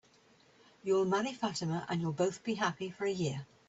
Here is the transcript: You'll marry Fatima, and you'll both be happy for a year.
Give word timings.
You'll 0.81 1.05
marry 1.05 1.31
Fatima, 1.31 1.85
and 1.87 2.01
you'll 2.01 2.11
both 2.11 2.43
be 2.43 2.55
happy 2.55 2.89
for 2.89 3.05
a 3.05 3.11
year. 3.11 3.45